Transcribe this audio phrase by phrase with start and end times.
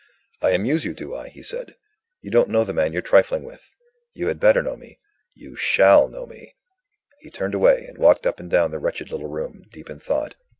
[0.41, 1.75] "I amuse you, do I?" he said.
[2.21, 3.75] "You don't know the man you're trifling with.
[4.15, 4.97] You had better know me.
[5.35, 6.55] You shall know me."
[7.19, 10.33] He turned away, and walked up and down the wretched little room, deep in thought.